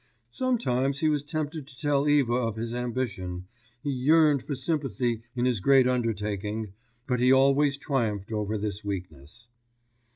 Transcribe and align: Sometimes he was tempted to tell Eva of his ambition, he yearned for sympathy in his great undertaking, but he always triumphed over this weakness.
Sometimes 0.31 1.01
he 1.01 1.09
was 1.09 1.23
tempted 1.23 1.67
to 1.67 1.77
tell 1.77 2.09
Eva 2.09 2.33
of 2.33 2.55
his 2.55 2.73
ambition, 2.73 3.45
he 3.83 3.91
yearned 3.91 4.41
for 4.41 4.55
sympathy 4.55 5.21
in 5.35 5.45
his 5.45 5.59
great 5.59 5.87
undertaking, 5.87 6.73
but 7.05 7.19
he 7.19 7.31
always 7.31 7.77
triumphed 7.77 8.31
over 8.31 8.57
this 8.57 8.83
weakness. 8.83 9.47